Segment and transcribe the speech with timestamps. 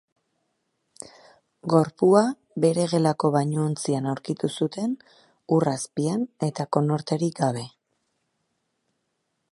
[1.73, 2.23] Gorpua
[2.63, 4.97] bere gelako bainuontzian aurkitu zuten,
[5.59, 7.69] ur azpian eta konorterik gabe.